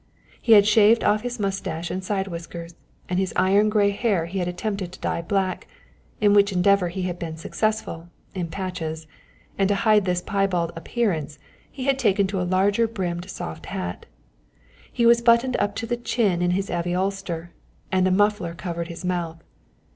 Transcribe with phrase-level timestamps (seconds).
[0.41, 2.73] He had shaved off his moustache and side whiskers,
[3.07, 5.67] and his iron grey hair he had attempted to dye black,
[6.19, 9.05] in which endeavour he had been successful in patches
[9.59, 11.37] and to hide this piebald appearance
[11.71, 14.07] he had taken to a larger brimmed soft hat.
[14.91, 17.51] He was buttoned up to the chin in his heavy ulster,
[17.91, 19.43] and a muffler covered his mouth.